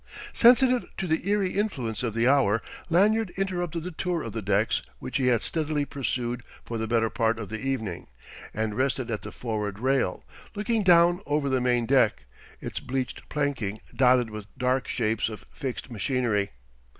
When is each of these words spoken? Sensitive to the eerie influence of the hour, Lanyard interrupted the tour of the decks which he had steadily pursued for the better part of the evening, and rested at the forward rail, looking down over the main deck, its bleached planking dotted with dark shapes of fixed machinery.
Sensitive 0.33 0.85
to 0.97 1.05
the 1.05 1.29
eerie 1.29 1.53
influence 1.53 2.01
of 2.01 2.15
the 2.15 2.27
hour, 2.27 2.59
Lanyard 2.89 3.29
interrupted 3.37 3.83
the 3.83 3.91
tour 3.91 4.23
of 4.23 4.33
the 4.33 4.41
decks 4.41 4.81
which 4.97 5.17
he 5.17 5.27
had 5.27 5.43
steadily 5.43 5.85
pursued 5.85 6.41
for 6.65 6.79
the 6.79 6.87
better 6.87 7.11
part 7.11 7.37
of 7.37 7.49
the 7.49 7.59
evening, 7.59 8.07
and 8.51 8.73
rested 8.73 9.11
at 9.11 9.21
the 9.21 9.31
forward 9.31 9.77
rail, 9.77 10.23
looking 10.55 10.81
down 10.81 11.21
over 11.27 11.49
the 11.49 11.61
main 11.61 11.85
deck, 11.85 12.25
its 12.61 12.79
bleached 12.79 13.29
planking 13.29 13.79
dotted 13.95 14.31
with 14.31 14.47
dark 14.57 14.87
shapes 14.87 15.29
of 15.29 15.45
fixed 15.53 15.91
machinery. 15.91 16.49